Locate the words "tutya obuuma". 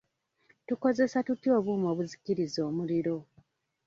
1.27-1.87